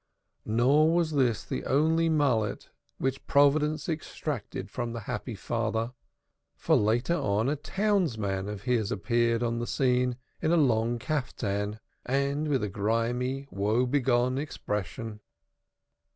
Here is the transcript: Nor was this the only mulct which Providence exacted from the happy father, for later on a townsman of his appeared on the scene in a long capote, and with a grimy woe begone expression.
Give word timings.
Nor 0.47 0.95
was 0.95 1.11
this 1.11 1.43
the 1.43 1.63
only 1.65 2.09
mulct 2.09 2.71
which 2.97 3.27
Providence 3.27 3.87
exacted 3.87 4.67
from 4.71 4.93
the 4.93 5.01
happy 5.01 5.35
father, 5.35 5.93
for 6.55 6.75
later 6.75 7.13
on 7.13 7.47
a 7.47 7.55
townsman 7.55 8.49
of 8.49 8.63
his 8.63 8.91
appeared 8.91 9.43
on 9.43 9.59
the 9.59 9.67
scene 9.67 10.17
in 10.41 10.51
a 10.51 10.57
long 10.57 10.97
capote, 10.97 11.77
and 12.03 12.47
with 12.47 12.63
a 12.63 12.67
grimy 12.67 13.47
woe 13.51 13.85
begone 13.85 14.39
expression. 14.39 15.19